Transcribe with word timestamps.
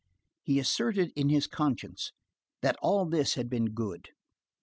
He 0.41 0.57
asserted 0.57 1.11
in 1.15 1.29
his 1.29 1.45
conscience, 1.45 2.11
that 2.63 2.75
all 2.81 3.05
this 3.05 3.35
had 3.35 3.51
been 3.51 3.65
good. 3.65 4.09